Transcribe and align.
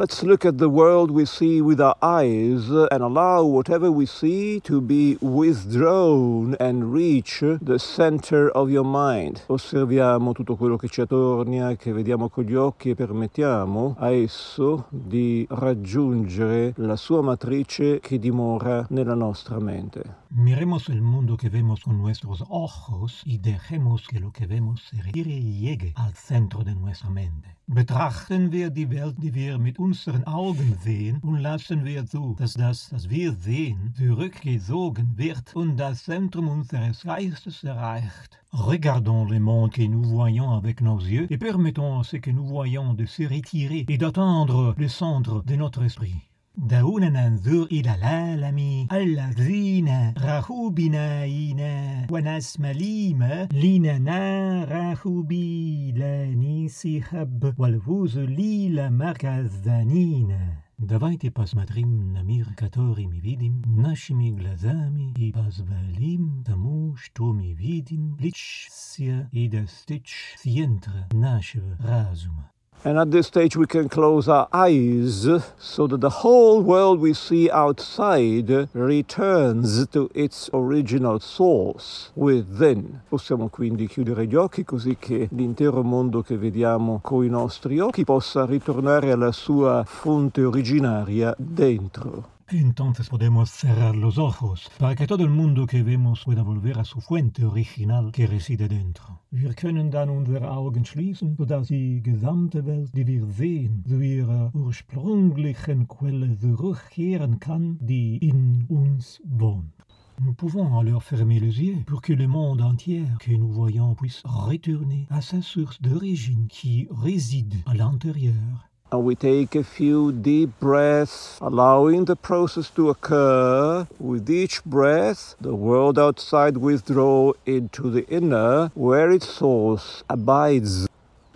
Let's 0.00 0.22
look 0.22 0.44
at 0.44 0.58
the 0.58 0.68
world 0.68 1.10
we 1.10 1.24
see 1.24 1.60
with 1.60 1.80
our 1.80 1.96
eyes 2.00 2.70
and 2.70 3.02
allow 3.02 3.42
whatever 3.42 3.90
we 3.90 4.06
see 4.06 4.60
to 4.60 4.80
be 4.80 5.18
withdrawn 5.20 6.54
and 6.60 6.92
reach 6.92 7.40
the 7.40 7.80
center 7.80 8.48
of 8.50 8.70
your 8.70 8.84
mind. 8.84 9.40
Osserviamo 9.46 10.30
tutto 10.30 10.54
quello 10.54 10.76
che 10.76 10.86
ci 10.86 11.00
attornia, 11.00 11.74
che 11.74 11.92
vediamo 11.92 12.28
con 12.28 12.44
gli 12.44 12.54
occhi 12.54 12.90
e 12.90 12.94
permettiamo 12.94 13.96
a 13.98 14.10
esso 14.10 14.86
di 14.88 15.44
raggiungere 15.50 16.74
la 16.76 16.94
sua 16.94 17.20
matrice 17.20 17.98
che 17.98 18.20
dimora 18.20 18.86
nella 18.90 19.14
nostra 19.14 19.58
mente. 19.58 20.26
Miremos 20.30 20.90
el 20.90 21.00
mundo 21.00 21.38
que 21.38 21.48
vemos 21.48 21.80
con 21.80 21.96
nuestros 21.96 22.44
ojos 22.50 23.22
y 23.24 23.38
dejemos 23.38 24.06
que 24.06 24.20
lo 24.20 24.30
que 24.30 24.46
vemos 24.46 24.82
se 24.82 25.00
retire 25.02 25.32
y 25.32 25.60
llegue 25.60 25.94
al 25.96 26.12
centro 26.12 26.64
de 26.64 26.74
nuestra 26.74 27.08
mente. 27.08 27.56
Betrachten 27.66 28.50
wir 28.50 28.70
die 28.70 28.90
Welt, 28.90 29.16
die 29.18 29.32
wir 29.34 29.58
mit 29.58 29.78
unseren 29.78 30.24
Augen 30.26 30.76
sehen, 30.82 31.18
und 31.22 31.38
lassen 31.38 31.84
wir 31.84 32.04
zu, 32.06 32.34
dass 32.38 32.54
das, 32.54 32.92
was 32.92 33.08
wir 33.08 33.32
sehen, 33.32 33.94
zurückgezogen 33.96 35.16
wird 35.16 35.54
und 35.56 35.76
das 35.76 36.04
Zentrum 36.04 36.48
unseres 36.48 37.02
Geistes 37.04 37.64
erreicht. 37.64 38.38
Regardons 38.52 39.30
le 39.30 39.40
monde 39.40 39.72
que 39.72 39.88
nous 39.88 40.04
voyons 40.04 40.52
avec 40.52 40.82
nos 40.82 41.00
yeux 41.00 41.26
et 41.30 41.38
permettons 41.38 42.00
à 42.00 42.04
ce 42.04 42.18
que 42.18 42.30
nous 42.30 42.46
voyons 42.46 42.92
de 42.94 43.06
se 43.06 43.22
retirer 43.22 43.86
et 43.88 43.98
d'atteindre 43.98 44.74
le 44.76 44.88
centre 44.88 45.42
de 45.42 45.56
notre 45.56 45.84
esprit. 45.84 46.27
دعونا 46.57 47.09
ننظر 47.09 47.63
إلى 47.63 47.95
العالم 47.95 48.87
الذين 48.91 50.13
راحوا 50.17 50.69
بنائنا 50.69 52.07
ونسمع 52.11 52.71
ليما 52.71 53.47
لنا 53.53 54.63
راحوا 54.65 55.23
بلاني 55.23 56.67
سحب 56.67 57.53
والفوز 57.57 58.17
ليلا 58.17 58.89
مركزانين 58.89 60.37
Давайте 60.79 61.31
посмотрим 61.31 62.11
на 62.11 62.23
мир, 62.23 62.47
который 62.57 63.05
мы 63.05 63.19
видим 63.19 63.61
нашими 63.65 64.31
глазами 64.31 65.13
и 65.17 65.31
позволим 65.31 66.43
тому, 66.43 66.97
что 66.97 67.31
мы 67.31 67.53
видим, 67.53 68.17
лечься 68.17 69.29
и 69.31 69.47
достичь 69.47 70.35
центра 70.39 71.07
нашего 71.13 71.77
разума. 71.77 72.51
And 72.84 72.96
at 72.96 73.10
this 73.10 73.26
stage, 73.26 73.56
we 73.56 73.66
can 73.66 73.88
close 73.88 74.28
our 74.28 74.48
eyes 74.52 75.26
so 75.58 75.86
that 75.88 76.00
the 76.00 76.22
whole 76.22 76.62
world 76.62 77.00
we 77.00 77.12
see 77.12 77.50
outside 77.50 78.68
returns 78.72 79.86
to 79.88 80.08
its 80.14 80.48
original 80.52 81.18
source 81.18 82.10
within. 82.14 83.00
Possiamo 83.08 83.48
quindi 83.48 83.88
chiudere 83.88 84.26
gli 84.26 84.36
occhi 84.36 84.64
così 84.64 84.96
che 84.98 85.28
l'intero 85.32 85.82
mondo 85.82 86.22
che 86.22 86.38
vediamo 86.38 87.00
con 87.02 87.24
i 87.24 87.28
nostri 87.28 87.80
occhi 87.80 88.04
possa 88.04 88.46
ritornare 88.46 89.10
alla 89.10 89.32
sua 89.32 89.82
fonte 89.84 90.44
originaria 90.44 91.34
dentro. 91.36 92.37
Entonces 92.50 93.10
podemos 93.10 93.50
cerrar 93.50 93.94
los 93.94 94.16
ojos 94.16 94.70
para 94.78 94.94
que 94.94 95.06
todo 95.06 95.22
el 95.22 95.28
mundo 95.30 95.66
que 95.66 95.82
vemos 95.82 96.24
pueda 96.24 96.42
volver 96.42 96.78
a 96.78 96.84
su 96.84 97.02
fuente 97.02 97.44
original 97.44 98.10
que 98.10 98.26
reside 98.26 98.68
dentro. 98.68 99.20
Wir 99.30 99.54
können 99.54 99.90
dann 99.90 100.08
unsere 100.08 100.50
Augen 100.50 100.86
schließen, 100.86 101.36
sodass 101.36 101.68
die 101.68 102.00
gesamte 102.02 102.64
Welt, 102.64 102.90
die 102.94 103.06
wir 103.06 103.26
sehen, 103.26 103.84
zu 103.86 104.00
ihrer 104.00 104.50
ursprünglichen 104.54 105.86
Quelle 105.88 106.38
zurückkehren 106.38 107.38
kann, 107.38 107.76
die 107.82 108.16
in 108.16 108.64
uns 108.68 109.20
wohnt. 109.26 109.74
Nous 110.20 110.34
pouvons 110.34 110.78
alors 110.78 111.02
fermer 111.02 111.38
les 111.38 111.60
yeux 111.60 111.84
pour 111.86 112.00
que 112.00 112.14
le 112.14 112.26
monde 112.26 112.62
entier 112.62 113.04
que 113.20 113.30
nous 113.30 113.52
voyons 113.52 113.94
puisse 113.94 114.22
retourner 114.24 115.06
à 115.10 115.20
sa 115.20 115.42
source 115.42 115.80
d'origine 115.82 116.48
qui 116.48 116.88
réside 116.90 117.54
à 117.66 117.74
l'intérieur 117.74 118.67
And 118.90 119.04
we 119.04 119.16
take 119.16 119.54
a 119.54 119.62
few 119.62 120.12
deep 120.12 120.58
breaths, 120.58 121.36
allowing 121.42 122.06
the 122.06 122.16
process 122.16 122.70
to 122.70 122.88
occur. 122.88 123.86
With 123.98 124.30
each 124.30 124.64
breath, 124.64 125.34
the 125.38 125.54
world 125.54 125.98
outside 125.98 126.56
withdraw 126.56 127.32
into 127.44 127.90
the 127.90 128.06
inner, 128.08 128.70
where 128.74 129.10
its 129.10 129.28
source 129.28 130.02
abides. 130.08 130.86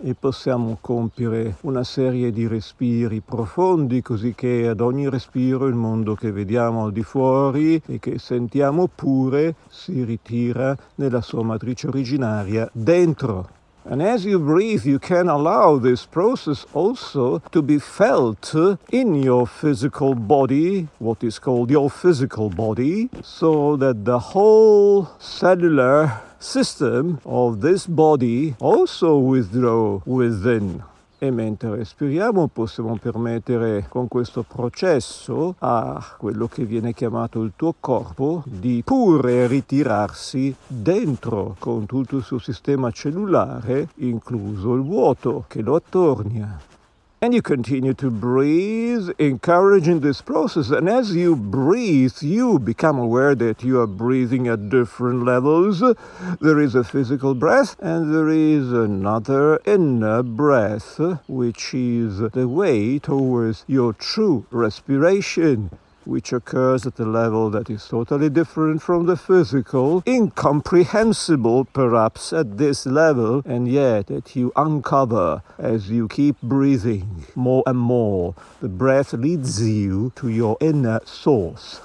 E 0.05 0.15
possiamo 0.15 0.79
compiere 0.81 1.57
una 1.61 1.83
serie 1.83 2.31
di 2.31 2.47
respiri 2.47 3.21
profondi, 3.21 4.01
così 4.01 4.33
che 4.33 4.67
ad 4.67 4.81
ogni 4.81 5.07
respiro 5.07 5.67
il 5.67 5.75
mondo 5.75 6.15
che 6.15 6.31
vediamo 6.31 6.85
al 6.85 6.91
di 6.91 7.03
fuori 7.03 7.79
e 7.85 7.99
che 7.99 8.17
sentiamo 8.17 8.89
pure 8.93 9.53
si 9.69 10.03
ritira 10.03 10.75
nella 10.95 11.21
sua 11.21 11.43
matrice 11.43 11.87
originaria 11.87 12.67
dentro. 12.73 13.61
And 13.85 14.01
as 14.01 14.25
you 14.25 14.39
breathe, 14.39 14.85
you 14.85 14.97
can 14.97 15.27
allow 15.27 15.77
this 15.77 16.05
process 16.05 16.65
also 16.73 17.39
to 17.51 17.61
be 17.61 17.79
felt 17.79 18.55
in 18.91 19.21
your 19.21 19.45
physical 19.45 20.15
body, 20.15 20.87
what 20.99 21.23
is 21.23 21.37
called 21.37 21.69
your 21.69 21.89
physical 21.89 22.49
body, 22.49 23.09
so 23.21 23.75
that 23.77 24.05
the 24.05 24.19
whole 24.19 25.09
cellular 25.19 26.21
system 26.39 27.19
of 27.25 27.61
this 27.61 27.85
body 27.85 28.55
also 28.59 29.17
withdraw 29.17 30.01
within 30.05 30.83
e 31.23 31.31
mentre 31.31 31.77
respiriamo 31.77 32.47
possiamo 32.47 32.97
permettere 32.97 33.85
con 33.87 34.09
questo 34.09 34.43
processo 34.43 35.55
a 35.59 36.15
quello 36.17 36.49
che 36.49 36.65
viene 36.65 36.93
chiamato 36.93 37.41
il 37.43 37.53
tuo 37.55 37.73
corpo 37.79 38.43
di 38.45 38.81
pure 38.83 39.47
ritirarsi 39.47 40.53
dentro 40.67 41.55
con 41.59 41.85
tutto 41.85 42.17
il 42.17 42.23
suo 42.23 42.39
sistema 42.39 42.91
cellulare, 42.91 43.87
incluso 43.99 44.73
il 44.73 44.81
vuoto 44.81 45.45
che 45.47 45.61
lo 45.61 45.75
attornia. 45.75 46.72
And 47.23 47.33
you 47.33 47.41
continue 47.41 47.93
to 47.93 48.11
breathe, 48.11 49.07
encouraging 49.17 50.01
this 50.01 50.21
process. 50.21 50.71
And 50.71 50.89
as 50.89 51.15
you 51.15 51.37
breathe, 51.37 52.17
you 52.19 52.59
become 52.59 52.99
aware 52.99 53.33
that 53.33 53.63
you 53.63 53.79
are 53.79 53.87
breathing 53.87 54.49
at 54.49 54.67
different 54.67 55.23
levels. 55.23 55.79
There 56.41 56.59
is 56.59 56.75
a 56.75 56.83
physical 56.83 57.33
breath, 57.33 57.77
and 57.79 58.13
there 58.13 58.27
is 58.27 58.73
another 58.73 59.61
inner 59.65 60.21
breath, 60.21 60.99
which 61.29 61.73
is 61.73 62.17
the 62.17 62.49
way 62.49 62.99
towards 62.99 63.63
your 63.67 63.93
true 63.93 64.45
respiration 64.51 65.69
which 66.05 66.33
occurs 66.33 66.85
at 66.85 66.99
a 66.99 67.05
level 67.05 67.49
that 67.49 67.69
is 67.69 67.87
totally 67.87 68.29
different 68.29 68.81
from 68.81 69.05
the 69.05 69.17
physical, 69.17 70.03
incomprehensible 70.07 71.65
perhaps 71.65 72.33
at 72.33 72.57
this 72.57 72.85
level, 72.85 73.41
and 73.45 73.67
yet 73.67 74.07
that 74.07 74.35
you 74.35 74.51
uncover 74.55 75.41
as 75.57 75.89
you 75.89 76.07
keep 76.07 76.39
breathing 76.41 77.25
more 77.35 77.63
and 77.65 77.79
more. 77.79 78.35
The 78.61 78.69
breath 78.69 79.13
leads 79.13 79.61
you 79.67 80.11
to 80.15 80.29
your 80.29 80.57
inner 80.59 80.99
source. 81.05 81.81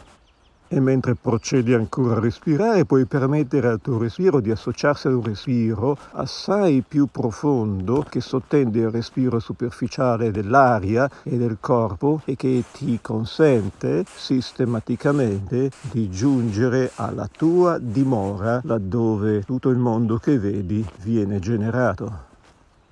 E 0.71 0.81
mentre 0.81 1.15
procedi 1.15 1.73
ancora 1.73 2.17
a 2.17 2.21
respirare, 2.21 2.85
puoi 2.85 3.07
permettere 3.07 3.69
al 3.69 3.81
tuo 3.81 3.97
respiro 3.97 4.41
di 4.41 4.51
associarsi 4.51 5.07
ad 5.07 5.15
un 5.15 5.23
respiro 5.23 5.97
assai 6.13 6.85
più 6.87 7.07
profondo 7.11 8.05
che 8.07 8.21
sottende 8.21 8.81
il 8.81 8.91
respiro 8.91 9.39
superficiale 9.39 10.31
dell'aria 10.31 11.09
e 11.23 11.39
del 11.39 11.57
corpo 11.59 12.21
e 12.27 12.37
che 12.37 12.65
ti 12.71 12.99
consente 13.01 14.05
sistematicamente 14.15 15.71
di 15.91 16.11
giungere 16.11 16.91
alla 16.97 17.29
tua 17.35 17.79
dimora 17.79 18.61
laddove 18.65 19.45
tutto 19.45 19.71
il 19.71 19.79
mondo 19.79 20.19
che 20.19 20.39
vedi 20.39 20.85
viene 21.03 21.39
generato. 21.39 22.28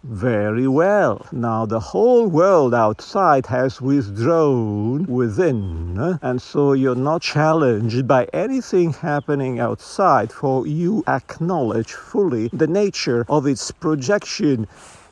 Very 0.08 0.68
well. 0.68 1.26
Now 1.32 1.66
the 1.66 1.80
whole 1.80 2.28
world 2.28 2.72
outside 2.72 3.46
has 3.46 3.80
withdrawn 3.80 5.04
within, 5.06 6.18
and 6.22 6.40
so 6.40 6.74
you're 6.74 6.94
not 6.94 7.22
challenged 7.22 8.06
by 8.06 8.26
anything 8.32 8.92
happening 8.92 9.58
outside, 9.58 10.30
for 10.30 10.64
you 10.64 11.02
acknowledge 11.08 11.92
fully 11.92 12.48
the 12.52 12.68
nature 12.68 13.26
of 13.28 13.48
its 13.48 13.72
projection 13.72 14.68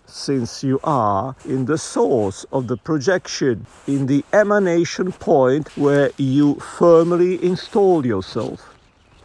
since 0.06 0.62
you 0.62 0.78
are 0.84 1.34
in 1.44 1.64
the 1.64 1.76
source 1.76 2.46
of 2.52 2.68
the 2.68 2.76
projection, 2.76 3.66
in 3.88 4.06
the 4.06 4.24
emanation 4.32 5.10
point 5.10 5.76
where 5.76 6.12
you 6.18 6.54
firmly 6.56 7.42
install 7.44 8.06
yourself. 8.06 8.73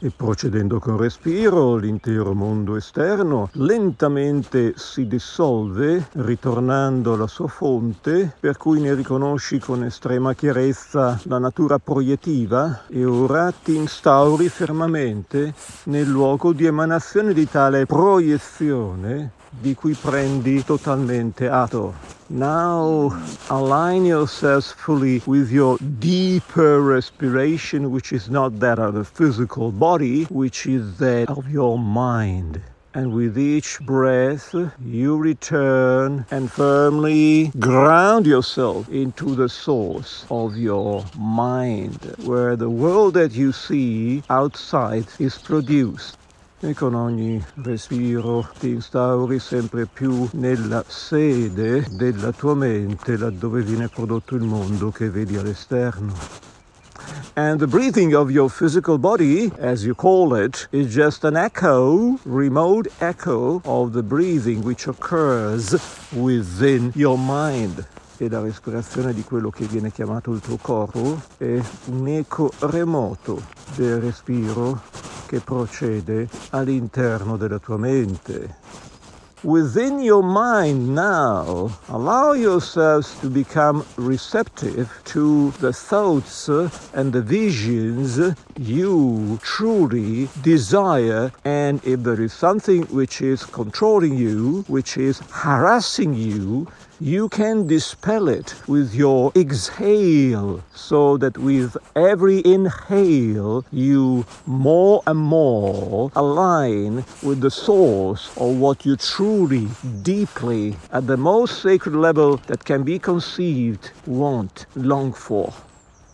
E 0.02 0.12
procedendo 0.16 0.80
con 0.80 0.96
respiro, 0.96 1.76
l'intero 1.76 2.34
mondo 2.34 2.78
esterno 2.78 3.50
lentamente 3.54 4.74
si 4.78 5.08
dissolve, 5.08 6.08
ritornando 6.14 7.16
alla 7.16 7.28
sua 7.28 7.50
fonte, 7.50 8.34
per 8.40 8.56
cui 8.56 8.80
ne 8.80 8.94
riconosci 8.94 9.60
con 9.60 9.84
estrema 9.84 10.34
chiarezza 10.34 11.20
la 11.24 11.38
natura 11.38 11.80
proiettiva 11.80 12.86
e 12.88 13.04
ora 13.04 13.52
ti 13.52 13.76
instauri 13.76 14.48
fermamente 14.48 15.54
nel 15.86 16.08
luogo 16.08 16.54
di 16.54 16.66
emanazione 16.66 17.34
di 17.34 17.50
tale 17.50 17.86
proiezione 17.86 19.34
di 19.50 19.74
cui 19.74 19.94
prendi 19.94 20.64
totalmente 20.64 21.50
atto. 21.50 21.94
Now 22.28 23.12
align 23.48 24.06
yourselves 24.06 24.72
fully 24.72 25.22
with 25.26 25.52
your 25.52 25.78
deeper 25.80 26.80
respiration, 26.80 27.90
which 27.90 28.12
is 28.12 28.30
not 28.30 28.60
that 28.60 28.78
of 28.78 28.94
the 28.94 29.04
physical 29.04 29.72
body, 29.72 30.26
which 30.26 30.68
is 30.68 30.98
that 30.98 31.28
of 31.30 31.50
your 31.50 31.80
mind. 31.80 32.62
And 32.94 33.14
with 33.14 33.38
each 33.38 33.80
breath, 33.82 34.54
you 34.84 35.18
return 35.18 36.26
and 36.30 36.52
firmly 36.52 37.52
ground 37.60 38.28
yourself 38.28 38.90
into 38.90 39.36
the 39.36 39.50
source 39.50 40.26
of 40.30 40.56
your 40.56 41.04
mind, 41.18 41.98
where 42.26 42.56
the 42.56 42.70
world 42.70 43.16
that 43.16 43.32
you 43.34 43.52
see 43.52 44.22
outside 44.30 45.06
is 45.18 45.38
produced. 45.38 46.19
E 46.62 46.74
con 46.74 46.94
ogni 46.94 47.42
respiro 47.64 48.50
ti 48.60 48.72
instauri 48.72 49.40
sempre 49.40 49.86
più 49.86 50.28
nella 50.34 50.84
sede 50.86 51.86
della 51.92 52.34
tua 52.34 52.54
mente, 52.54 53.16
laddove 53.16 53.62
viene 53.62 53.88
prodotto 53.88 54.36
il 54.36 54.44
mondo 54.44 54.92
che 54.92 55.10
vedi 55.10 55.38
all'esterno. 55.38 56.14
And 57.36 57.60
the 57.60 57.66
breathing 57.66 58.14
of 58.14 58.30
your 58.30 58.50
physical 58.50 58.98
body, 58.98 59.50
as 59.58 59.86
you 59.86 59.96
call 59.96 60.36
it, 60.36 60.68
is 60.72 60.94
just 60.94 61.24
an 61.24 61.38
echo, 61.38 62.20
remote 62.24 62.92
echo 63.00 63.62
of 63.64 63.94
the 63.94 64.04
breathing 64.04 64.62
which 64.62 64.86
occurs 64.88 65.78
within 66.12 66.92
your 66.94 67.18
mind. 67.18 67.88
E 68.18 68.28
la 68.28 68.42
respirazione 68.42 69.14
di 69.14 69.24
quello 69.24 69.50
che 69.50 69.64
viene 69.64 69.94
chiamato 69.94 70.34
il 70.34 70.42
tuo 70.42 70.58
corpo 70.58 71.22
è 71.38 71.58
un 71.86 72.08
eco 72.10 72.52
remoto 72.60 73.42
del 73.76 74.02
respiro 74.02 75.09
che 75.30 75.42
procede 75.42 76.28
all'interno 76.50 77.38
della 77.38 77.60
tua 77.60 77.78
mente. 77.78 78.56
within 79.44 80.02
your 80.02 80.22
mind 80.22 80.94
now, 80.94 81.72
allow 81.88 82.34
yourselves 82.34 83.18
to 83.20 83.30
become 83.30 83.86
receptive 83.96 84.92
to 85.06 85.52
the 85.62 85.72
thoughts 85.72 86.50
and 86.94 87.14
the 87.14 87.22
visions 87.22 88.20
you 88.58 89.40
truly 89.42 90.28
desire. 90.42 91.32
And 91.46 91.82
if 91.86 92.02
there 92.04 92.22
is 92.22 92.34
something 92.34 92.84
which 92.84 93.22
is 93.22 93.46
controlling 93.46 94.18
you, 94.18 94.66
which 94.68 94.98
is 94.98 95.20
harassing 95.32 96.14
you, 96.14 96.68
you 97.02 97.30
can 97.30 97.66
dispel 97.66 98.28
it 98.28 98.54
with 98.68 98.94
your 98.94 99.32
exhale 99.34 100.62
so 100.76 101.16
that 101.16 101.38
with 101.38 101.78
every 101.96 102.42
inhale 102.44 103.64
you 103.72 104.26
more 104.46 105.02
and 105.08 105.18
more 105.18 106.12
align 106.18 106.96
with 107.24 107.40
the 107.40 107.50
source 107.50 108.30
of 108.36 108.58
what 108.58 108.86
you 108.86 108.98
truly 108.98 109.70
deeply 110.02 110.76
at 110.92 111.08
the 111.08 111.16
most 111.16 111.62
sacred 111.62 111.96
level 111.96 112.36
that 112.48 112.66
can 112.66 112.84
be 112.84 113.00
conceived 113.00 113.92
want 114.06 114.66
long 114.76 115.14
for 115.14 115.54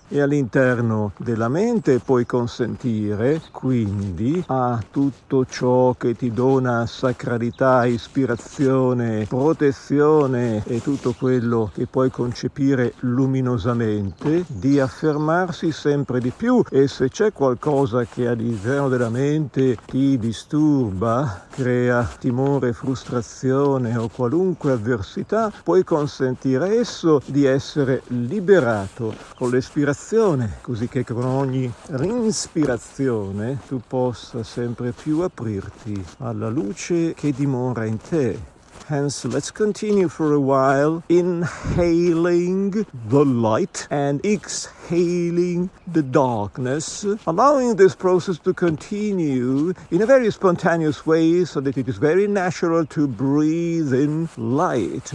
e 0.08 0.22
all'interno 0.22 1.14
della 1.18 1.50
mente 1.50 2.00
puoi 2.00 2.26
consentire 2.26 3.42
quindi 3.52 4.44
a 4.48 4.80
tutto 4.92 5.46
ciò 5.46 5.94
che 5.98 6.16
ti 6.16 6.32
dona 6.32 6.86
sacralità, 6.86 7.86
ispirazione, 7.86 9.26
protezione 9.28 10.64
e 10.66 10.82
tutto 10.82 11.14
quello 11.18 11.72
che 11.74 11.88
puoi 11.88 12.12
concepire 12.12 12.94
luminosamente 13.00 14.46
di 14.48 14.80
affermarsi 14.80 15.72
sempre 15.72 16.20
di 16.20 16.32
più. 16.36 16.64
E 16.70 16.88
se 16.88 17.10
c'è 17.10 17.32
qualcosa 17.32 18.06
che 18.06 18.28
all'interno 18.28 18.90
della 18.90 19.10
mente 19.10 19.78
ti 19.86 20.18
disturba, 20.18 21.46
crea 21.50 22.08
timore, 22.20 22.74
frustrazione 22.74 23.96
o 23.98 24.10
qualunque 24.10 24.72
avversità, 24.72 25.52
puoi 25.64 25.84
consentire 25.84 26.80
esso 26.80 27.22
di 27.26 27.46
essere 27.46 28.02
liberato 28.08 29.14
con 29.36 29.50
l'ispirazione 29.50 29.94
respirazione, 29.96 30.58
così 30.62 30.90
che 30.90 31.06
con 31.06 31.24
ogni 31.24 31.72
rinspirazione 31.88 33.60
tu 33.66 33.82
possa 33.88 34.44
sempre 34.44 34.92
più 34.92 35.22
aprirti 35.22 36.06
alla 36.18 36.50
luce 36.50 37.14
che 37.14 37.32
dimora 37.32 37.86
in 37.86 37.98
te. 37.98 38.54
Hence, 38.88 39.26
let's 39.28 39.52
continue 39.52 40.08
for 40.10 40.34
a 40.34 40.38
while, 40.38 41.02
inhaling 41.08 42.86
the 43.08 43.24
light 43.24 43.88
and 43.90 44.24
exhaling 44.24 45.70
the 45.92 46.04
darkness, 46.04 47.08
allowing 47.24 47.78
this 47.78 47.96
process 47.96 48.38
to 48.40 48.54
continue 48.54 49.74
in 49.90 50.02
a 50.02 50.06
very 50.06 50.30
spontaneous 50.30 51.06
way 51.06 51.46
so 51.46 51.62
that 51.62 51.78
it 51.78 51.88
is 51.88 51.98
very 51.98 52.28
natural 52.28 52.86
to 52.86 53.08
breathe 53.08 53.94
in 53.94 54.28
light 54.38 55.14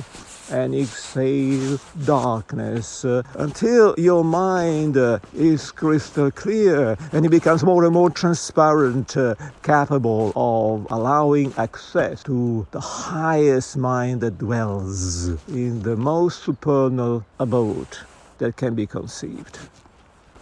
and 0.50 0.74
exhale 0.74 1.78
darkness 2.04 3.04
uh, 3.04 3.22
until 3.34 3.94
your 3.98 4.24
mind 4.24 4.96
uh, 4.96 5.18
is 5.34 5.70
crystal 5.70 6.30
clear 6.30 6.96
and 7.12 7.24
it 7.24 7.30
becomes 7.30 7.62
more 7.62 7.84
and 7.84 7.92
more 7.92 8.10
transparent, 8.10 9.16
uh, 9.16 9.34
capable 9.62 10.32
of 10.36 10.86
allowing 10.90 11.52
access 11.56 12.22
to 12.22 12.66
the 12.70 12.80
highest 12.80 13.76
mind 13.76 14.20
that 14.20 14.38
dwells 14.38 15.28
in 15.48 15.82
the 15.82 15.96
most 15.96 16.42
supernal 16.42 17.24
abode 17.38 17.98
that 18.38 18.56
can 18.56 18.74
be 18.74 18.86
conceived. 18.86 19.58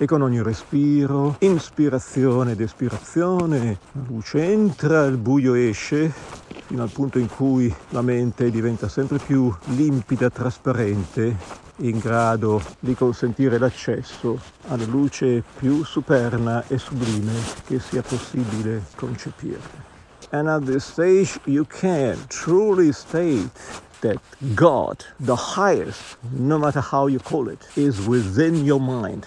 e 0.00 0.06
con 0.06 0.22
ogni 0.22 0.40
respiro, 0.40 1.34
inspirazione 1.40 2.52
ed 2.52 2.60
espirazione, 2.60 3.78
la 3.90 4.02
luce 4.06 4.44
entra, 4.44 5.06
il 5.06 5.16
buio 5.16 5.55
esce, 5.55 6.12
fino 6.69 6.82
al 6.82 6.91
punto 6.91 7.19
in 7.19 7.29
cui 7.29 7.75
la 7.91 8.03
mente 8.03 8.50
diventa 8.50 8.88
sempre 8.88 9.17
più 9.17 9.50
limpida, 9.69 10.29
trasparente, 10.29 11.35
in 11.76 11.99
grado 11.99 12.61
di 12.79 12.94
consentire 12.94 13.56
l'accesso 13.56 14.38
alla 14.67 14.85
luce 14.85 15.43
più 15.59 15.82
superna 15.82 16.62
e 16.67 16.76
sublime 16.76 17.32
che 17.65 17.81
sia 17.81 18.03
possibile 18.03 18.85
concepire. 18.97 19.87
And 20.31 20.47
at 20.47 20.65
this 20.65 20.85
stage 20.85 21.41
you 21.44 21.65
can 21.65 22.19
truly 22.26 22.93
state 22.93 23.49
that 24.00 24.19
God, 24.55 25.03
the 25.25 25.37
highest, 25.56 26.19
no 26.32 26.59
matter 26.59 26.82
how 26.82 27.09
you 27.09 27.19
call 27.19 27.49
it, 27.49 27.67
is 27.76 28.06
within 28.06 28.62
your 28.62 28.81
mind. 28.81 29.26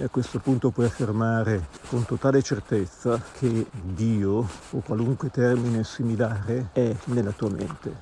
E 0.00 0.04
a 0.04 0.08
questo 0.08 0.38
punto 0.38 0.70
puoi 0.70 0.86
affermare 0.86 1.68
con 1.90 2.06
totale 2.06 2.40
certezza 2.40 3.20
che 3.38 3.66
Dio, 3.70 4.48
o 4.70 4.80
qualunque 4.80 5.28
termine 5.28 5.84
similare, 5.84 6.70
è 6.72 6.96
nella 7.04 7.32
tua 7.32 7.50
mente. 7.50 7.94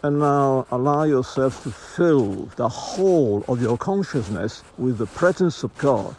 And 0.00 0.18
now 0.18 0.66
allow 0.68 1.04
yourself 1.04 1.62
to 1.62 1.70
fill 1.70 2.46
the 2.56 2.68
whole 2.68 3.42
of 3.46 3.58
your 3.62 3.78
consciousness 3.78 4.62
with 4.74 4.98
the 4.98 5.06
presence 5.06 5.64
of 5.64 5.70
God, 5.78 6.14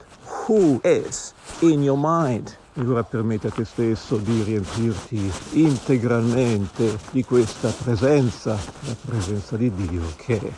who 0.48 0.82
is 0.84 1.36
in 1.60 1.84
your 1.84 2.00
mind. 2.02 2.58
E 2.74 2.84
ora 2.84 3.04
permetti 3.04 3.46
a 3.46 3.52
te 3.52 3.64
stesso 3.64 4.18
di 4.18 4.42
riempirti 4.42 5.32
integralmente 5.52 6.98
di 7.12 7.24
questa 7.24 7.70
presenza, 7.70 8.58
la 8.88 8.96
presenza 9.06 9.56
di 9.56 9.72
Dio 9.76 10.02
che 10.16 10.40
è 10.40 10.52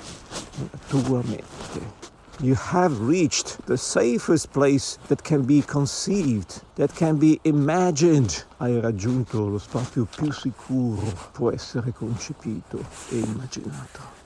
nella 0.56 0.80
tua 0.88 1.21
mente. 1.25 2.12
You 2.41 2.56
have 2.56 3.00
reached 3.00 3.65
the 3.65 3.77
safest 3.77 4.51
place 4.51 4.98
that 5.07 5.24
can 5.24 5.43
be 5.43 5.62
conceived, 5.62 6.62
that 6.75 6.96
can 6.96 7.17
be 7.17 7.39
imagined. 7.43 8.43
Hai 8.60 8.79
raggiunto 8.79 9.50
lo 9.50 9.60
spazio 9.60 10.05
più 10.05 10.31
sicuro 10.31 11.13
può 11.31 11.51
essere 11.51 11.91
concepito 11.91 12.84
e 13.10 13.19
immaginato. 13.19 14.22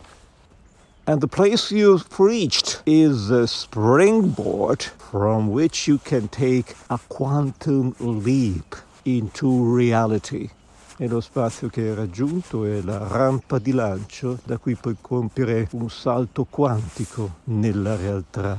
And 1.05 1.21
the 1.21 1.27
place 1.27 1.71
you've 1.71 2.19
reached 2.19 2.81
is 2.85 3.29
a 3.29 3.47
springboard 3.47 4.83
from 4.83 5.49
which 5.51 5.87
you 5.87 5.99
can 5.99 6.27
take 6.27 6.75
a 6.89 6.99
quantum 7.07 7.95
leap 7.99 8.75
into 9.05 9.47
reality. 9.63 10.49
E 10.97 11.07
lo 11.07 11.21
spazio 11.21 11.69
che 11.69 11.81
hai 11.81 11.93
raggiunto 11.95 12.65
è 12.65 12.81
la 12.81 13.07
rampa 13.07 13.59
di 13.59 13.71
lancio 13.71 14.39
da 14.43 14.57
cui 14.57 14.75
puoi 14.75 14.97
compiere 14.99 15.67
un 15.71 15.89
salto 15.89 16.45
quantico 16.49 17.35
nella 17.45 17.95
realtà. 17.95 18.57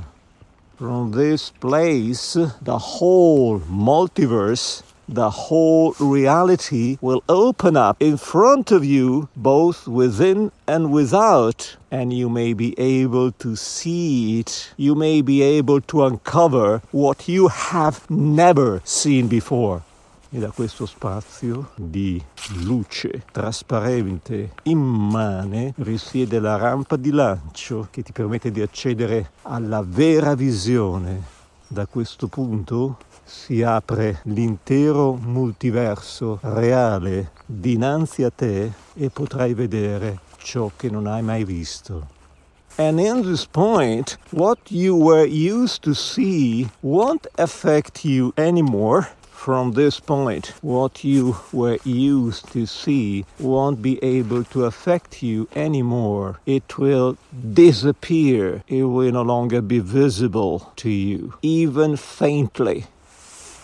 From 0.77 1.11
this 1.11 1.51
place, 1.59 2.39
the 2.63 2.77
whole 3.01 3.61
multiverse 3.67 4.83
the 5.09 5.31
whole 5.31 5.95
reality 5.99 6.99
will 7.01 7.23
open 7.29 7.77
up 7.77 7.97
in 7.99 8.19
front 8.19 8.71
of 8.71 8.85
you, 8.85 9.29
both 9.35 9.89
within 9.89 10.53
and 10.67 10.93
without, 10.93 11.77
and 11.91 12.13
you 12.13 12.29
may 12.29 12.53
be 12.53 12.79
able 12.79 13.33
to 13.33 13.57
see 13.57 14.41
it. 14.41 14.71
You 14.77 14.95
may 14.95 15.23
be 15.23 15.41
able 15.41 15.81
to 15.81 16.05
uncover 16.05 16.83
what 16.91 17.27
you 17.27 17.49
have 17.49 18.09
never 18.11 18.83
seen 18.85 19.29
before. 19.29 19.83
E 20.31 20.39
da 20.39 20.51
questo 20.51 20.85
spazio 20.87 21.71
di 21.77 22.23
luce 22.65 23.25
trasparente, 23.33 24.53
immane, 24.65 25.73
risiede 25.79 26.39
la 26.39 26.57
rampa 26.57 26.97
di 26.97 27.11
lancio 27.11 27.89
che 27.91 28.03
ti 28.03 28.13
permette 28.13 28.51
di 28.51 28.61
accedere 28.61 29.31
alla 29.43 29.83
vera 29.87 30.35
visione. 30.35 31.37
Da 31.67 31.87
questo 31.87 32.29
punto 32.29 32.99
si 33.25 33.63
apre 33.63 34.21
l'intero 34.25 35.15
multiverso 35.15 36.39
reale 36.43 37.33
dinanzi 37.45 38.23
a 38.23 38.31
te 38.31 38.73
e 38.95 39.11
potrai 39.11 39.55
vedere 39.55 40.21
ciò 40.39 40.71
che 40.77 40.89
non 40.91 41.07
hai 41.07 41.23
mai 41.23 41.45
visto. 41.45 42.17
And 42.77 43.01
in 43.01 43.23
this 43.23 43.45
point, 43.45 44.17
what 44.31 44.71
you 44.71 44.97
were 44.97 45.27
used 45.27 45.83
to 45.83 45.95
see 45.95 46.69
won't 46.81 47.27
affect 47.37 48.05
you 48.05 48.33
anymore 48.37 49.17
from 49.39 49.73
this 49.73 50.01
point, 50.01 50.53
what 50.63 51.05
you 51.05 51.37
were 51.53 51.79
used 51.85 52.51
to 52.53 52.67
see 52.67 53.25
won't 53.39 53.81
be 53.81 53.99
able 54.03 54.43
to 54.43 54.65
affect 54.65 55.23
you 55.23 55.47
anymore. 55.55 56.41
It 56.45 56.77
will 56.77 57.17
disappear. 57.31 58.65
It 58.67 58.83
will 58.83 59.13
no 59.13 59.23
longer 59.23 59.63
be 59.63 59.79
visible 59.79 60.73
to 60.77 60.91
you, 60.91 61.35
even 61.41 61.97
faintly. 61.97 62.85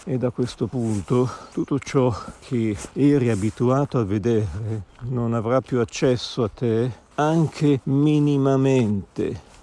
E 0.07 0.17
da 0.17 0.31
questo 0.31 0.69
punto 0.69 1.29
tutto 1.53 1.79
ciò 1.79 2.15
che 2.41 2.77
eri 2.93 3.31
abituato 3.31 3.99
a 3.99 4.05
vedere 4.05 4.83
non 5.09 5.35
avrà 5.35 5.61
più 5.61 5.81
accesso 5.81 6.45
a 6.45 6.51
te 6.55 6.91
anche 7.17 7.81
minimamente. 7.85 9.54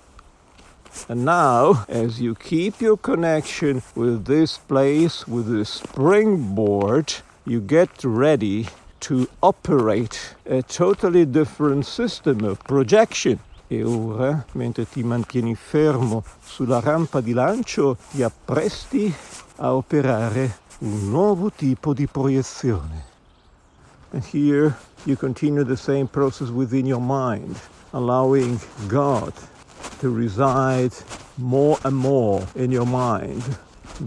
And 1.07 1.25
now, 1.25 1.85
as 1.87 2.19
you 2.21 2.35
keep 2.35 2.81
your 2.81 2.97
connection 2.97 3.81
with 3.95 4.25
this 4.25 4.57
place, 4.57 5.27
with 5.27 5.47
this 5.47 5.81
springboard, 5.81 7.13
you 7.45 7.61
get 7.61 8.03
ready 8.03 8.67
to 9.01 9.27
operate 9.41 10.35
a 10.45 10.61
totally 10.61 11.25
different 11.25 11.85
system 11.85 12.43
of 12.43 12.59
projection. 12.63 13.39
E 13.67 13.83
ora, 13.83 14.45
mentre 14.53 14.85
ti 14.85 15.01
mantieni 15.01 15.55
fermo 15.55 16.23
sulla 16.43 16.81
rampa 16.81 17.21
di 17.21 17.31
lancio, 17.31 17.97
ti 18.11 18.21
appresti 18.21 19.13
a 19.57 19.73
operare 19.73 20.59
un 20.79 21.09
nuovo 21.09 21.51
tipo 21.51 21.93
di 21.93 22.05
proiezione. 22.05 23.05
And 24.11 24.23
here 24.25 24.75
you 25.05 25.15
continue 25.15 25.63
the 25.63 25.77
same 25.77 26.07
process 26.07 26.49
within 26.49 26.85
your 26.85 27.01
mind, 27.01 27.57
allowing 27.91 28.59
God 28.87 29.33
to 30.01 30.09
reside 30.09 30.91
more 31.37 31.77
and 31.83 31.95
more 31.95 32.41
in 32.55 32.71
your 32.71 32.87
mind, 32.87 33.43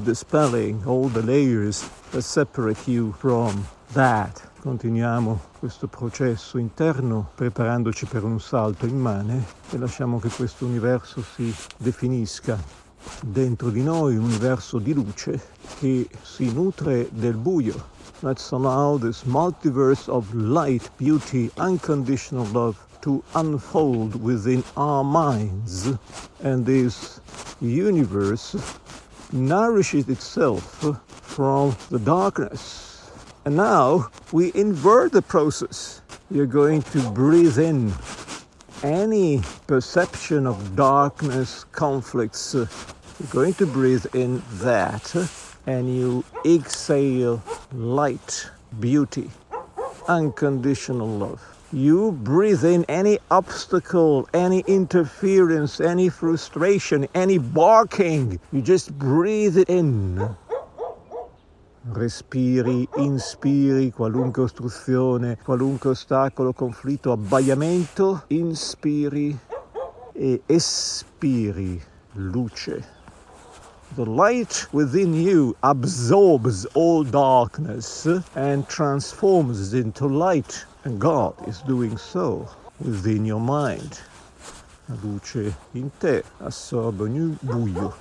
dispelling 0.02 0.82
all 0.86 1.08
the 1.08 1.22
layers 1.22 1.88
that 2.10 2.22
separate 2.22 2.88
you 2.88 3.12
from 3.12 3.64
that. 3.92 4.42
Continuiamo 4.60 5.40
questo 5.60 5.86
processo 5.86 6.58
interno 6.58 7.30
preparandoci 7.36 8.06
per 8.06 8.24
un 8.24 8.40
salto 8.40 8.86
immane 8.86 9.44
e 9.70 9.78
lasciamo 9.78 10.18
che 10.18 10.30
questo 10.30 10.66
universo 10.66 11.22
si 11.22 11.54
definisca 11.76 12.58
dentro 13.22 13.70
di 13.70 13.84
noi, 13.84 14.16
un 14.16 14.24
universo 14.24 14.80
di 14.80 14.92
luce 14.92 15.40
che 15.78 16.08
si 16.22 16.52
nutre 16.52 17.08
del 17.12 17.36
buio. 17.36 17.92
Let's 18.20 18.50
allow 18.50 18.98
this 18.98 19.22
multiverse 19.22 20.10
of 20.10 20.32
light, 20.32 20.90
beauty, 20.96 21.52
unconditional 21.56 22.50
love 22.50 22.78
to 23.04 23.22
unfold 23.34 24.14
within 24.22 24.64
our 24.78 25.04
minds, 25.04 25.92
and 26.42 26.64
this 26.64 27.20
universe 27.60 28.56
nourishes 29.30 30.08
itself 30.08 30.80
from 31.20 31.76
the 31.90 31.98
darkness. 31.98 33.10
And 33.44 33.56
now 33.56 34.08
we 34.32 34.52
invert 34.54 35.12
the 35.12 35.20
process. 35.20 36.00
You're 36.30 36.46
going 36.46 36.80
to 36.96 37.10
breathe 37.10 37.58
in 37.58 37.92
any 38.82 39.42
perception 39.66 40.46
of 40.46 40.74
darkness, 40.74 41.64
conflicts. 41.72 42.54
You're 42.54 42.68
going 43.28 43.52
to 43.54 43.66
breathe 43.66 44.06
in 44.14 44.42
that, 44.64 45.14
and 45.66 45.94
you 45.94 46.24
exhale 46.46 47.42
light, 47.74 48.48
beauty, 48.80 49.30
unconditional 50.08 51.06
love 51.06 51.42
you 51.74 52.12
breathe 52.12 52.64
in 52.64 52.84
any 52.88 53.18
obstacle, 53.30 54.28
any 54.32 54.62
interference, 54.66 55.80
any 55.80 56.08
frustration, 56.08 57.06
any 57.14 57.38
barking. 57.38 58.38
You 58.52 58.62
just 58.62 58.92
breathe 58.92 59.58
it 59.58 59.68
in. 59.68 60.36
Respiri, 61.92 62.88
inspiri 62.96 63.92
qualunque 63.92 64.42
ostruzione, 64.42 65.36
qualunque 65.44 65.90
ostacolo, 65.90 66.52
conflitto, 66.54 67.12
abbaiamento. 67.12 68.22
Inspiri 68.28 69.36
e 70.14 70.42
espiri 70.46 71.82
luce. 72.14 72.93
The 73.96 74.04
light 74.04 74.66
within 74.72 75.14
you 75.14 75.56
absorbs 75.62 76.64
all 76.74 77.04
darkness 77.04 78.08
and 78.34 78.68
transforms 78.68 79.72
it 79.72 79.84
into 79.84 80.08
light. 80.08 80.64
And 80.82 81.00
God 81.00 81.34
is 81.46 81.60
doing 81.60 81.96
so 81.96 82.48
within 82.80 83.24
your 83.24 83.38
mind. 83.38 84.00
La 84.88 84.96
luce 85.00 85.54
in 85.74 85.92
te 86.00 86.22
assorbe 86.40 87.02
ogni 87.02 87.38
buio 87.40 87.94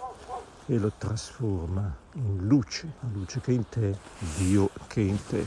e 0.67 0.79
lo 0.79 0.91
trasforma 0.99 1.93
in 2.15 2.47
luce, 2.47 2.91
la 3.03 3.09
luce 3.13 3.39
che 3.41 3.51
in 3.53 3.65
te, 3.69 3.95
Dio 4.39 4.71
che 4.89 5.01
in 5.01 5.19
te. 5.29 5.45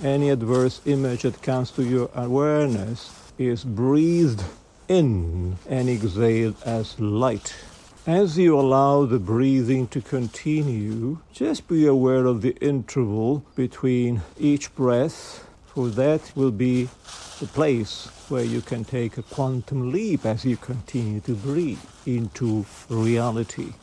Any 0.00 0.30
adverse 0.30 0.80
image 0.84 1.22
that 1.22 1.42
comes 1.42 1.72
to 1.72 1.82
your 1.82 2.08
awareness 2.14 3.10
is 3.36 3.64
breathed 3.64 4.44
in 4.86 5.58
and 5.68 5.88
exhaled 5.88 6.54
as 6.64 6.98
light. 7.00 7.52
As 8.08 8.38
you 8.38 8.58
allow 8.58 9.04
the 9.04 9.18
breathing 9.18 9.86
to 9.88 10.00
continue, 10.00 11.18
just 11.30 11.68
be 11.68 11.84
aware 11.84 12.24
of 12.24 12.40
the 12.40 12.56
interval 12.58 13.44
between 13.54 14.22
each 14.38 14.74
breath 14.74 15.46
for 15.66 15.88
that 15.88 16.32
will 16.34 16.50
be 16.50 16.88
the 17.38 17.46
place 17.46 18.08
where 18.30 18.44
you 18.44 18.62
can 18.62 18.86
take 18.86 19.18
a 19.18 19.22
quantum 19.22 19.92
leap 19.92 20.24
as 20.24 20.46
you 20.46 20.56
continue 20.56 21.20
to 21.20 21.34
breathe 21.34 21.84
into 22.06 22.64
reality. 22.88 23.74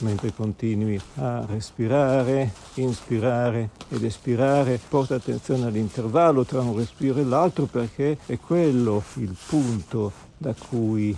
Mentre 0.00 0.34
continui 0.34 1.00
a 1.14 1.46
respirare, 1.46 2.52
inspirare 2.74 3.70
ed 3.88 4.04
espirare, 4.04 4.78
porta 4.90 5.14
attenzione 5.14 5.64
all'intervallo 5.64 6.44
tra 6.44 6.60
un 6.60 6.76
respiro 6.76 7.18
e 7.18 7.24
l'altro 7.24 7.64
perché 7.64 8.18
è 8.26 8.38
quello 8.38 9.02
il 9.14 9.34
punto 9.48 10.12
da 10.36 10.54
cui 10.54 11.16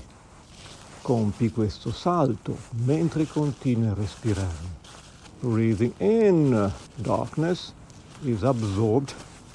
compi 1.02 1.50
questo 1.50 1.90
salto 1.92 2.56
mentre 2.84 3.26
continui 3.26 3.88
a 3.88 3.94
respirare. 3.94 4.80
Breathing 5.40 5.92
in, 5.98 6.72
darkness 6.94 7.74
is 8.22 8.42
absorbed 8.42 9.12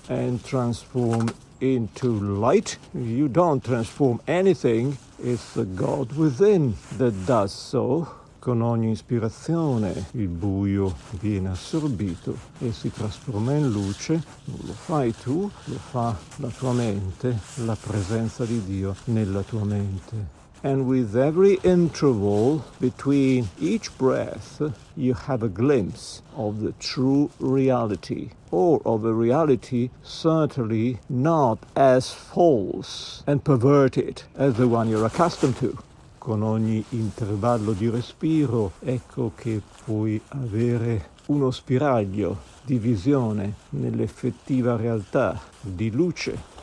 and 0.09 0.43
transform 0.43 1.27
into 1.59 2.19
light. 2.19 2.77
You 2.91 3.29
don't 3.29 3.63
transform 3.63 4.19
anything, 4.27 4.97
it's 5.17 5.53
the 5.53 5.65
God 5.65 6.11
within 6.17 6.75
that 6.97 7.13
does 7.25 7.53
so. 7.53 8.15
Con 8.39 8.61
ogni 8.61 8.91
ispirazione 8.91 10.07
il 10.11 10.27
buio 10.27 10.95
viene 11.19 11.49
assorbito 11.49 12.37
e 12.59 12.71
si 12.71 12.91
trasforma 12.91 13.53
in 13.53 13.69
luce. 13.69 14.23
Non 14.45 14.59
lo 14.61 14.73
fai 14.73 15.13
tu, 15.13 15.49
lo 15.65 15.77
fa 15.91 16.15
la 16.37 16.47
tua 16.49 16.71
mente, 16.71 17.39
la 17.65 17.75
presenza 17.75 18.45
di 18.45 18.63
Dio 18.63 18.95
nella 19.05 19.41
tua 19.41 19.65
mente. 19.65 20.36
And 20.63 20.87
with 20.87 21.15
every 21.15 21.59
interval 21.63 22.65
between 22.81 23.49
each 23.59 23.95
breath, 23.97 24.61
you 24.95 25.13
have 25.13 25.43
a 25.43 25.49
glimpse 25.49 26.23
of 26.35 26.61
the 26.61 26.73
true 26.79 27.29
reality, 27.39 28.31
or 28.49 28.81
of 28.83 29.05
a 29.05 29.13
reality 29.13 29.91
certainly 30.03 30.99
not 31.09 31.59
as 31.75 32.11
false 32.11 33.23
and 33.27 33.43
perverted 33.43 34.23
as 34.35 34.55
the 34.55 34.67
one 34.67 34.89
you're 34.89 35.05
accustomed 35.05 35.57
to. 35.57 35.77
Con 36.19 36.41
ogni 36.41 36.83
intervallo 36.91 37.73
di 37.73 37.89
respiro, 37.89 38.71
ecco 38.79 39.31
che 39.35 39.61
puoi 39.85 40.19
avere 40.29 41.09
uno 41.27 41.51
spiraglio 41.51 42.37
di 42.63 42.79
visione 42.79 43.53
nell'effettiva 43.69 44.75
realtà 44.75 45.39
di 45.61 45.91
luce 45.91 46.55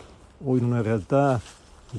o 0.45 0.57
in 0.57 0.65
una 0.65 0.83
realtà 0.83 1.41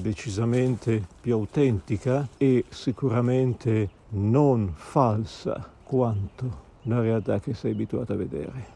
decisamente 0.00 1.02
più 1.20 1.34
autentica 1.34 2.28
e 2.36 2.64
sicuramente 2.68 3.88
non 4.10 4.72
falsa 4.74 5.68
quanto 5.82 6.64
la 6.82 7.00
realtà 7.00 7.40
che 7.40 7.54
sei 7.54 7.72
abituato 7.72 8.12
a 8.12 8.16
vedere. 8.16 8.74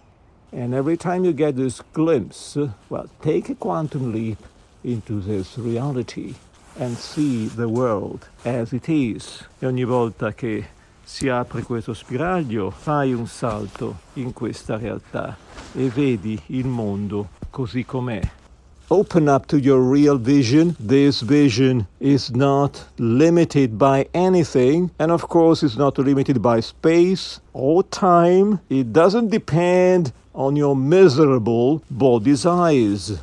And 0.53 0.75
every 0.75 0.97
time 0.97 1.25
you 1.25 1.33
get 1.33 1.55
this 1.55 1.81
glimpse, 1.93 2.59
well, 2.89 3.09
take 3.21 3.53
a 3.53 3.55
quantum 3.57 4.11
leap 4.11 4.39
into 4.83 5.21
this 5.21 5.57
reality 5.57 6.35
and 6.79 6.97
see 6.97 7.49
the 7.55 7.69
world 7.69 8.29
as 8.45 8.73
it 8.73 8.89
is. 8.89 9.47
E 9.61 9.67
ogni 9.67 9.85
volta 9.85 10.33
che 10.33 10.67
si 11.05 11.29
apre 11.29 11.62
questo 11.62 11.95
spiraglio, 11.95 12.71
fai 12.71 13.12
un 13.12 13.27
salto 13.27 14.00
in 14.15 14.33
questa 14.33 14.77
realtà 14.77 15.37
e 15.73 15.89
vedi 15.89 16.41
il 16.47 16.67
mondo 16.67 17.29
così 17.50 17.85
com'è 17.85 18.39
open 18.90 19.28
up 19.28 19.47
to 19.47 19.61
your 19.61 19.80
real 19.80 20.18
vision. 20.18 20.76
This 20.80 21.20
vision 21.20 21.87
is 22.00 22.30
not 22.32 22.85
limited 22.99 23.78
by 23.78 24.09
anything. 24.12 24.90
And 24.99 25.12
of 25.12 25.28
course, 25.28 25.62
it's 25.62 25.76
not 25.76 25.99
limited 25.99 26.42
by 26.42 26.61
space 26.61 27.40
or 27.52 27.82
time. 27.85 28.61
It 28.68 28.92
doesn't 28.92 29.28
depend 29.28 30.12
on 30.35 30.56
your 30.56 30.75
miserable 30.75 31.82
body's 31.90 32.44
eyes. 32.47 33.18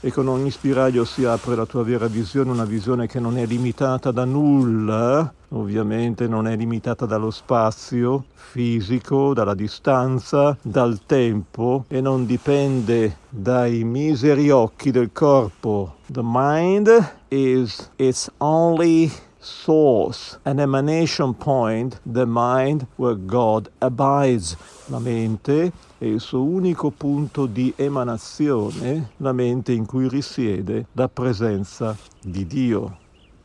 E 0.00 0.10
con 0.10 0.28
ogni 0.28 0.50
spiraglio 0.50 1.04
si 1.04 1.24
apre 1.24 1.54
la 1.54 1.66
tua 1.66 1.82
vera 1.82 2.06
visione, 2.06 2.50
una 2.50 2.64
visione 2.64 3.06
che 3.06 3.20
non 3.20 3.36
è 3.36 3.46
limitata 3.46 4.10
da 4.10 4.24
nulla, 4.24 5.32
ovviamente 5.50 6.26
non 6.26 6.46
è 6.46 6.56
limitata 6.56 7.06
dallo 7.06 7.30
spazio 7.30 8.24
fisico, 8.34 9.34
dalla 9.34 9.54
distanza, 9.54 10.56
dal 10.62 11.00
tempo 11.06 11.84
e 11.88 12.00
non 12.00 12.26
dipende 12.26 13.18
dai 13.28 13.84
miseri 13.84 14.50
occhi 14.50 14.90
del 14.90 15.10
corpo. 15.12 15.96
The 16.06 16.22
mind 16.24 17.12
is 17.28 17.90
its 17.96 18.30
only 18.38 19.10
source, 19.40 20.38
an 20.44 20.60
emanation 20.60 21.34
point, 21.34 22.00
the 22.04 22.26
mind 22.26 22.86
where 22.96 23.16
God 23.16 23.70
abides. 23.80 24.56
La 24.88 24.98
mente 24.98 25.72
è 25.98 26.04
il 26.04 26.20
suo 26.20 26.42
unico 26.42 26.90
punto 26.90 27.46
di 27.46 27.72
emanazione, 27.76 29.12
la 29.18 29.32
mente 29.32 29.72
in 29.72 29.86
cui 29.86 30.08
risiede 30.08 30.86
la 30.92 31.08
presenza 31.08 31.96
di 32.22 32.46
Dio. 32.46 32.98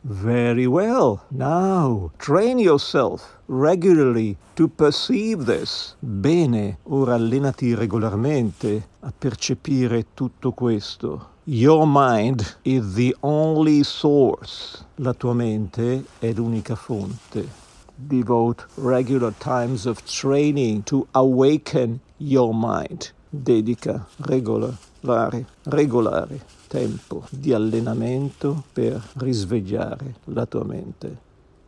Very 0.08 0.66
well. 0.66 1.20
Now, 1.30 2.12
train 2.18 2.60
yourself 2.60 3.38
regularly 3.46 4.36
to 4.54 4.68
perceive 4.68 5.44
this. 5.44 5.96
Bene, 5.98 6.78
ora 6.84 7.14
allenati 7.14 7.74
regolarmente 7.74 8.88
a 9.00 9.12
percepire 9.16 10.06
tutto 10.14 10.52
questo. 10.52 11.34
Your 11.48 11.86
mind 11.86 12.56
is 12.64 12.94
the 12.94 13.14
only 13.22 13.84
source. 13.84 14.84
La 14.96 15.12
tua 15.12 15.32
mente 15.32 16.04
è 16.18 16.32
l'unica 16.32 16.74
fonte. 16.74 17.48
Devote 17.94 18.64
regular 18.74 19.32
times 19.38 19.86
of 19.86 20.04
training 20.04 20.82
to 20.86 21.06
awaken 21.12 22.00
your 22.16 22.52
mind. 22.52 23.12
Dedica 23.30 24.04
regolare, 24.22 25.46
regolare 25.66 26.40
tempo 26.66 27.24
di 27.30 27.52
allenamento 27.52 28.64
per 28.72 29.00
risvegliare 29.18 30.16
la 30.24 30.46
tua 30.46 30.64
mente. 30.64 31.25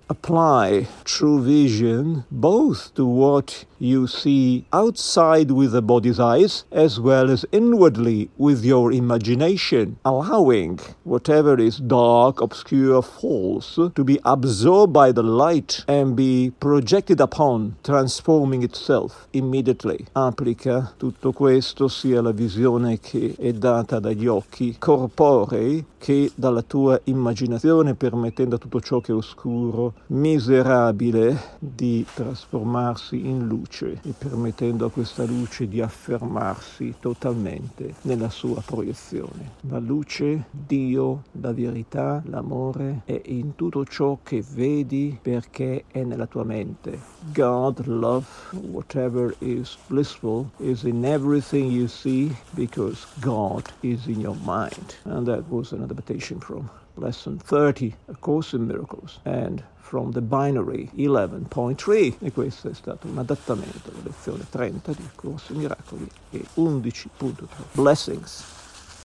Apply 0.09 0.87
true 1.05 1.43
vision 1.43 2.25
both 2.31 2.95
to 2.95 3.05
what 3.05 3.65
you 3.79 4.07
see 4.07 4.65
outside 4.73 5.51
with 5.51 5.73
the 5.73 5.83
body's 5.83 6.19
eyes 6.19 6.65
as 6.73 6.99
well 6.99 7.31
as 7.31 7.45
inwardly 7.53 8.29
with 8.37 8.65
your 8.65 8.93
imagination, 8.93 9.97
allowing 10.05 10.79
whatever 11.05 11.59
is 11.61 11.79
dark, 11.79 12.41
obscure, 12.41 13.03
false 13.03 13.79
to 13.95 14.05
be 14.05 14.19
absorbed 14.25 14.93
by 14.93 15.13
the 15.13 15.23
light 15.23 15.85
and 15.87 16.17
be 16.17 16.53
projected 16.59 17.21
upon, 17.21 17.77
transforming 17.83 18.63
itself 18.63 19.29
immediately. 19.33 20.07
Applica 20.15 20.93
tutto 20.97 21.33
questo 21.33 21.89
sia 21.89 22.21
la 22.21 22.33
visione 22.33 22.99
che 22.99 23.35
è 23.39 23.53
data 23.53 24.01
dagli 24.01 24.27
occhi 24.27 24.77
corporei 24.79 25.85
che 25.99 26.31
dalla 26.35 26.63
tua 26.63 27.01
immaginazione, 27.05 27.95
permettendo 27.95 28.57
a 28.57 28.59
tutto 28.59 28.81
ciò 28.81 29.01
che 29.01 29.13
è 29.13 29.15
oscuro 29.15 29.98
miserabile 30.07 31.57
di 31.59 32.05
trasformarsi 32.15 33.27
in 33.27 33.47
luce 33.47 34.01
e 34.03 34.15
permettendo 34.17 34.87
a 34.87 34.91
questa 34.91 35.25
luce 35.25 35.69
di 35.69 35.81
affermarsi 35.81 36.95
totalmente 37.01 37.95
nella 38.03 38.31
sua 38.31 38.63
proiezione. 38.65 39.53
La 39.69 39.79
luce, 39.79 40.47
Dio, 40.51 41.25
la 41.41 41.53
verità, 41.53 42.23
l'amore 42.27 43.03
è 43.05 43.21
in 43.27 43.55
tutto 43.55 43.85
ciò 43.85 44.19
che 44.23 44.43
vedi 44.55 45.19
perché 45.21 45.85
è 45.91 46.03
nella 46.03 46.27
tua 46.27 46.45
mente. 46.45 46.99
God, 47.35 47.87
love, 47.87 48.27
whatever 48.71 49.35
is 49.41 49.77
blissful, 49.89 50.51
is 50.59 50.85
in 50.85 51.05
everything 51.05 51.71
you 51.71 51.87
see 51.87 52.35
because 52.55 53.07
God 53.21 53.65
is 53.81 54.07
in 54.07 54.21
your 54.21 54.37
mind. 54.45 54.97
And 55.05 55.27
that 55.27 55.45
was 55.49 55.73
an 55.73 55.83
adaptation 55.83 56.41
from 56.41 56.69
lesson 56.99 57.39
30, 57.39 57.95
A 58.09 58.17
Course 58.17 58.57
in 58.57 58.67
Miracles, 58.67 59.21
and 59.25 59.63
from 59.89 60.13
the 60.13 60.21
binary 60.21 60.91
11.3 60.97 62.17
e 62.21 62.31
questo 62.31 62.69
è 62.69 62.75
stato 62.75 63.07
un 63.07 63.17
adattamento 63.17 63.91
alla 63.91 64.03
lezione 64.03 64.45
30 64.49 64.93
di 64.93 65.09
Corso 65.15 65.55
in 65.55 65.61
Miracoli 65.61 66.07
e 66.31 66.45
11.3 66.57 67.47
Blessings. 67.73 68.58